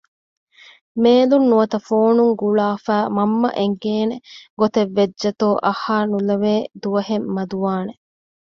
[1.01, 4.15] މޭލުން ނުވަތަ ފޯނުން ގުޅާފައި މަންމަ އެނގޭނެ
[4.59, 7.93] ގޮތެއް ވެއްޖެތޯ އަހައިނުލެވޭ ދުވަހެއް މަދުވާނެ